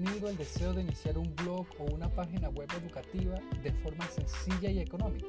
tenido 0.00 0.28
el 0.28 0.36
deseo 0.36 0.72
de 0.72 0.82
iniciar 0.82 1.16
un 1.16 1.32
blog 1.36 1.68
o 1.78 1.84
una 1.84 2.08
página 2.08 2.48
web 2.48 2.68
educativa 2.80 3.36
de 3.62 3.70
forma 3.74 4.04
sencilla 4.08 4.68
y 4.68 4.80
económica? 4.80 5.28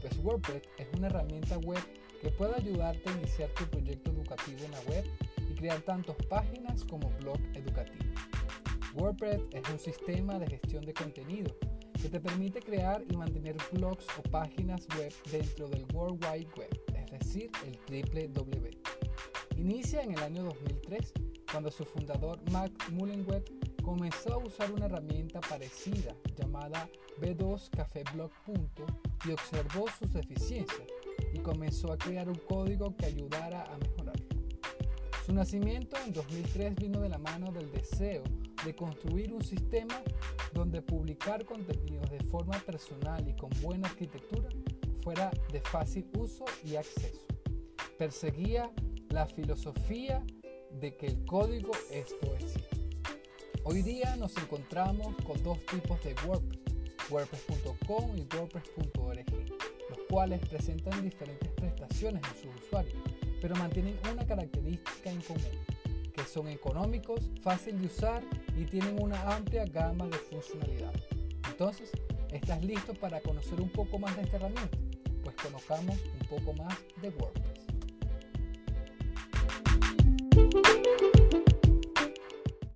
Pues 0.00 0.16
WordPress 0.18 0.62
es 0.78 0.86
una 0.96 1.08
herramienta 1.08 1.58
web 1.58 1.82
que 2.22 2.30
puede 2.30 2.54
ayudarte 2.54 3.10
a 3.10 3.12
iniciar 3.14 3.50
tu 3.50 3.64
proyecto 3.64 4.12
educativo 4.12 4.58
en 4.64 4.70
la 4.70 4.80
web 4.82 5.04
y 5.50 5.54
crear 5.54 5.80
tantas 5.80 6.14
páginas 6.28 6.84
como 6.84 7.10
blog 7.18 7.40
educativo. 7.54 8.04
WordPress 8.94 9.42
es 9.50 9.68
un 9.68 9.80
sistema 9.80 10.38
de 10.38 10.46
gestión 10.46 10.84
de 10.84 10.94
contenido 10.94 11.52
que 12.00 12.08
te 12.08 12.20
permite 12.20 12.60
crear 12.60 13.02
y 13.10 13.16
mantener 13.16 13.56
blogs 13.72 14.06
o 14.16 14.22
páginas 14.30 14.86
web 14.96 15.12
dentro 15.32 15.68
del 15.68 15.84
World 15.92 16.24
Wide 16.24 16.48
Web, 16.56 16.80
es 16.94 17.18
decir, 17.18 17.50
el 17.66 17.76
triple 17.86 18.28
W. 18.28 18.70
Inicia 19.56 20.02
en 20.02 20.12
el 20.12 20.22
año 20.22 20.44
2003 20.44 21.12
cuando 21.50 21.72
su 21.72 21.84
fundador 21.84 22.38
Mac 22.50 22.70
Mullenweg 22.92 23.44
comenzó 23.84 24.34
a 24.34 24.38
usar 24.38 24.72
una 24.72 24.86
herramienta 24.86 25.40
parecida 25.40 26.16
llamada 26.36 26.88
B2 27.20 27.68
Café 27.70 28.02
Blog. 28.14 28.30
y 29.26 29.30
observó 29.30 29.86
sus 29.98 30.12
deficiencias 30.12 30.88
y 31.32 31.38
comenzó 31.38 31.92
a 31.92 31.98
crear 31.98 32.28
un 32.28 32.34
código 32.48 32.96
que 32.96 33.06
ayudara 33.06 33.62
a 33.64 33.78
mejorar. 33.78 34.16
Su 35.24 35.32
nacimiento 35.32 35.96
en 36.04 36.12
2003 36.12 36.74
vino 36.76 37.00
de 37.00 37.08
la 37.10 37.18
mano 37.18 37.52
del 37.52 37.70
deseo 37.72 38.22
de 38.64 38.74
construir 38.74 39.32
un 39.32 39.42
sistema 39.42 40.02
donde 40.52 40.80
publicar 40.80 41.44
contenidos 41.44 42.10
de 42.10 42.20
forma 42.24 42.58
personal 42.60 43.26
y 43.28 43.34
con 43.34 43.50
buena 43.62 43.88
arquitectura 43.88 44.48
fuera 45.02 45.30
de 45.52 45.60
fácil 45.60 46.08
uso 46.18 46.44
y 46.64 46.76
acceso. 46.76 47.26
Perseguía 47.98 48.70
la 49.10 49.26
filosofía 49.26 50.24
de 50.72 50.96
que 50.96 51.06
el 51.06 51.24
código 51.24 51.72
es. 51.90 52.14
Hoy 53.66 53.80
día 53.80 54.14
nos 54.16 54.36
encontramos 54.36 55.16
con 55.24 55.42
dos 55.42 55.58
tipos 55.64 55.98
de 56.04 56.14
WordPress, 56.26 56.60
WordPress.com 57.08 58.14
y 58.14 58.36
WordPress.org, 58.36 59.24
los 59.88 59.98
cuales 60.10 60.46
presentan 60.46 61.02
diferentes 61.02 61.48
prestaciones 61.52 62.22
a 62.24 62.34
sus 62.34 62.62
usuarios, 62.62 62.94
pero 63.40 63.56
mantienen 63.56 63.98
una 64.12 64.26
característica 64.26 65.10
en 65.10 65.22
común 65.22 65.64
que 66.14 66.24
son 66.24 66.48
económicos, 66.48 67.30
fácil 67.40 67.80
de 67.80 67.86
usar 67.86 68.22
y 68.54 68.66
tienen 68.66 69.02
una 69.02 69.34
amplia 69.34 69.64
gama 69.64 70.08
de 70.08 70.18
funcionalidades. 70.18 71.02
Entonces, 71.48 71.90
¿estás 72.32 72.62
listo 72.62 72.92
para 72.92 73.22
conocer 73.22 73.62
un 73.62 73.70
poco 73.70 73.98
más 73.98 74.14
de 74.16 74.24
esta 74.24 74.36
herramienta? 74.36 74.76
Pues 75.22 75.36
conozcamos 75.36 75.96
un 76.20 76.26
poco 76.28 76.52
más 76.52 76.76
de 77.00 77.08
WordPress. 77.08 77.73